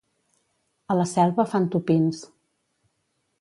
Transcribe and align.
A 0.93 0.97
la 0.99 1.05
Selva 1.11 1.45
fan 1.51 1.67
tupins. 1.77 2.23